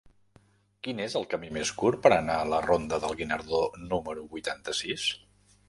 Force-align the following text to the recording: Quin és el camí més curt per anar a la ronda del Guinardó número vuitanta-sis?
Quin 0.87 1.01
és 1.03 1.15
el 1.19 1.27
camí 1.33 1.51
més 1.57 1.73
curt 1.83 2.01
per 2.07 2.13
anar 2.17 2.39
a 2.45 2.49
la 2.55 2.63
ronda 2.69 3.01
del 3.05 3.15
Guinardó 3.21 3.63
número 3.95 4.27
vuitanta-sis? 4.35 5.09